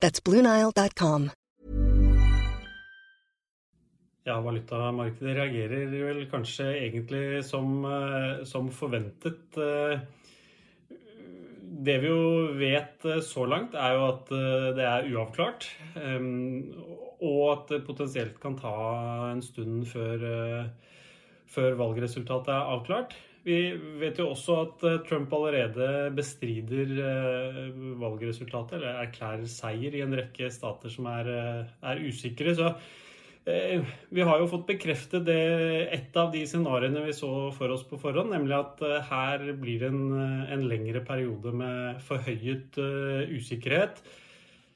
That's 0.00 0.20
BlueNile.com. 0.24 1.30
Ja, 4.28 4.36
valutamarkedet 4.44 5.34
reagerer 5.38 5.88
vel 6.04 6.26
kanskje 6.28 6.66
egentlig 6.82 7.44
som, 7.48 7.84
eh, 7.84 8.44
som 8.44 8.70
forventet. 8.70 9.56
Eh, 9.56 10.00
Det 11.78 11.98
vi 12.00 12.08
jo 12.08 12.54
vet 12.58 13.04
eh, 13.04 13.20
så 13.20 13.44
langt, 13.46 13.74
er 13.74 13.92
jo 13.94 14.06
at 14.08 14.30
det 14.74 14.84
er 14.84 15.08
uavklart. 15.12 15.66
Og 17.20 17.42
at 17.52 17.68
det 17.68 17.86
potensielt 17.86 18.40
kan 18.40 18.56
ta 18.56 19.30
en 19.30 19.42
stund 19.42 19.86
før, 19.86 20.70
før 21.52 21.78
valgresultatet 21.80 22.52
er 22.54 22.76
avklart. 22.76 23.16
Vi 23.48 23.58
vet 24.00 24.18
jo 24.20 24.28
også 24.34 24.56
at 24.64 24.86
eh, 24.86 25.00
Trump 25.08 25.32
allerede 25.32 25.88
bestrider 26.16 26.94
eh, 27.00 27.60
valgresultatet, 28.00 28.76
eller 28.78 29.02
erklærer 29.04 29.46
seier 29.48 29.94
i 29.96 30.02
en 30.04 30.16
rekke 30.18 30.50
stater 30.52 30.92
som 30.92 31.08
er, 31.10 31.30
eh, 31.32 31.76
er 31.92 32.02
usikre. 32.08 32.56
Så 32.58 32.72
Vi 33.48 34.20
har 34.20 34.42
jo 34.42 34.48
fått 34.50 34.66
bekreftet 34.68 35.22
det, 35.24 35.38
et 35.96 36.16
av 36.20 36.28
de 36.34 36.42
scenarioene 36.44 37.00
vi 37.06 37.14
så 37.16 37.48
for 37.56 37.72
oss 37.72 37.86
på 37.88 37.96
forhånd, 37.96 38.28
nemlig 38.34 38.52
at 38.52 38.82
her 39.08 39.46
blir 39.56 39.80
det 39.80 39.88
en, 39.88 40.10
en 40.52 40.66
lengre 40.68 41.00
periode 41.00 41.54
med 41.56 42.02
forhøyet 42.04 42.76
uh, 42.76 43.24
usikkerhet. 43.32 44.02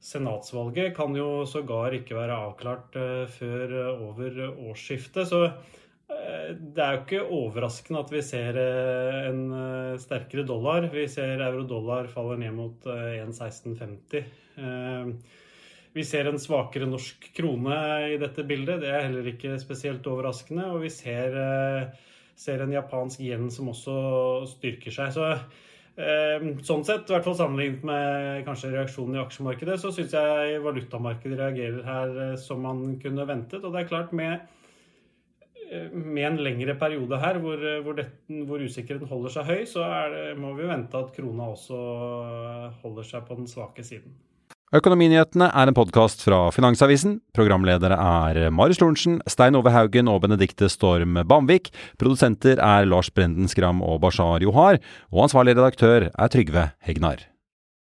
Senatsvalget 0.00 0.96
kan 0.96 1.12
jo 1.12 1.44
sågar 1.44 1.92
ikke 1.98 2.16
være 2.16 2.40
avklart 2.46 2.96
uh, 2.96 3.28
før 3.36 3.76
uh, 3.82 4.08
over 4.08 4.40
årsskiftet. 4.70 5.28
Så 5.28 5.44
det 6.08 6.82
er 6.84 6.96
jo 6.96 7.00
ikke 7.04 7.22
overraskende 7.32 8.02
at 8.04 8.10
vi 8.12 8.20
ser 8.24 8.58
eh, 8.60 9.20
en 9.30 9.40
eh, 9.56 9.94
sterkere 10.02 10.44
dollar. 10.46 10.88
Vi 10.92 11.06
ser 11.08 11.40
euro-dollar 11.40 12.10
faller 12.12 12.40
ned 12.42 12.52
mot 12.56 12.86
eh, 12.90 13.22
1,1650. 13.24 14.28
Eh, 14.60 15.40
Vi 15.94 16.02
ser 16.02 16.26
en 16.26 16.40
svakere 16.42 16.88
norsk 16.90 17.28
krone 17.36 17.74
i 18.10 18.16
dette 18.18 18.42
bildet. 18.42 18.80
Det 18.82 18.88
er 18.90 19.04
heller 19.06 19.28
ikke 19.30 19.54
spesielt 19.62 20.06
overraskende. 20.10 20.66
Og 20.74 20.82
vi 20.82 20.90
ser, 20.90 21.36
eh, 21.38 21.84
ser 22.34 22.64
en 22.64 22.74
japansk 22.74 23.22
yen 23.22 23.46
som 23.54 23.70
også 23.70 23.94
styrker 24.56 24.90
seg. 24.90 25.12
Så 25.14 25.28
eh, 25.30 26.48
sånn 26.66 26.82
sett, 26.84 27.06
i 27.06 27.14
hvert 27.14 27.28
fall 27.28 27.38
sammenlignet 27.38 27.86
med 27.86 28.42
kanskje 28.48 28.72
reaksjonen 28.74 29.20
i 29.20 29.22
aksjemarkedet, 29.22 29.78
så 29.80 29.94
syns 29.94 30.18
jeg 30.18 30.58
valutamarkedet 30.66 31.38
reagerer 31.38 31.86
her 31.86 32.18
eh, 32.26 32.36
som 32.42 32.66
man 32.66 32.98
kunne 32.98 33.30
ventet. 33.30 33.62
Og 33.62 33.70
det 33.72 33.84
er 33.84 33.92
klart, 33.94 34.12
med 34.12 34.42
med 35.92 36.26
en 36.28 36.38
lengre 36.44 36.76
periode 36.80 37.18
her 37.22 37.40
hvor, 37.42 37.64
hvor, 37.86 37.96
det, 37.98 38.06
hvor 38.48 38.62
usikkerheten 38.62 39.10
holder 39.10 39.34
seg 39.34 39.50
høy, 39.50 39.64
så 39.68 39.86
det, 40.12 40.28
må 40.40 40.54
vi 40.58 40.68
vente 40.68 41.00
at 41.00 41.12
krona 41.16 41.50
også 41.54 41.80
holder 42.84 43.10
seg 43.10 43.26
på 43.28 43.40
den 43.40 43.50
svake 43.50 43.86
siden. 43.86 44.14
Økonominyhetene 44.74 45.52
er 45.54 45.70
en 45.70 45.76
podkast 45.76 46.24
fra 46.24 46.48
Finansavisen. 46.50 47.20
Programledere 47.36 47.94
er 47.94 48.48
Marius 48.50 48.80
Lorentzen, 48.82 49.20
Stein 49.30 49.54
Ove 49.54 49.70
Haugen 49.70 50.10
og 50.10 50.24
Benedikte 50.24 50.66
Storm 50.72 51.20
Bamvik. 51.30 51.70
Produsenter 52.00 52.58
er 52.58 52.88
Lars 52.88 53.12
Brenden 53.14 53.46
Skram 53.50 53.84
og 53.86 54.00
Bashar 54.02 54.42
Johar. 54.42 54.80
Og 55.14 55.28
ansvarlig 55.28 55.54
redaktør 55.54 56.08
er 56.10 56.32
Trygve 56.32 56.72
Hegnar. 56.82 57.22